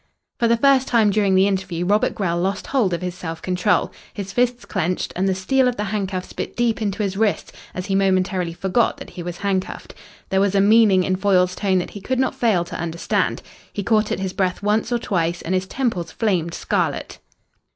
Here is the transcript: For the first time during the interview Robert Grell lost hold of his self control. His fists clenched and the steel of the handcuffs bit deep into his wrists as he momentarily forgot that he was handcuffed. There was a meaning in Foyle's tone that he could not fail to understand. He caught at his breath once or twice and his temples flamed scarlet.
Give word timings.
For 0.39 0.47
the 0.47 0.57
first 0.57 0.87
time 0.87 1.11
during 1.11 1.35
the 1.35 1.45
interview 1.45 1.85
Robert 1.85 2.15
Grell 2.15 2.39
lost 2.39 2.65
hold 2.65 2.91
of 2.91 3.03
his 3.03 3.13
self 3.13 3.39
control. 3.39 3.91
His 4.15 4.33
fists 4.33 4.65
clenched 4.65 5.13
and 5.15 5.27
the 5.29 5.35
steel 5.35 5.67
of 5.67 5.75
the 5.75 5.83
handcuffs 5.93 6.33
bit 6.33 6.55
deep 6.55 6.81
into 6.81 7.03
his 7.03 7.17
wrists 7.17 7.51
as 7.75 7.85
he 7.85 7.93
momentarily 7.93 8.53
forgot 8.53 8.97
that 8.97 9.11
he 9.11 9.21
was 9.21 9.37
handcuffed. 9.37 9.93
There 10.29 10.41
was 10.41 10.55
a 10.55 10.59
meaning 10.59 11.03
in 11.03 11.17
Foyle's 11.17 11.53
tone 11.53 11.77
that 11.77 11.91
he 11.91 12.01
could 12.01 12.17
not 12.17 12.33
fail 12.33 12.65
to 12.65 12.79
understand. 12.79 13.43
He 13.71 13.83
caught 13.83 14.11
at 14.11 14.17
his 14.19 14.33
breath 14.33 14.63
once 14.63 14.91
or 14.91 14.97
twice 14.97 15.43
and 15.43 15.53
his 15.53 15.67
temples 15.67 16.11
flamed 16.11 16.55
scarlet. 16.55 17.19